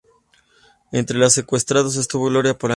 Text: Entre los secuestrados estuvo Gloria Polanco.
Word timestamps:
Entre 0.91 1.19
los 1.19 1.31
secuestrados 1.33 1.95
estuvo 1.95 2.25
Gloria 2.25 2.57
Polanco. 2.57 2.69